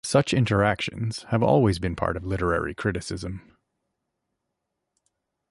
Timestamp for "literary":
2.25-2.73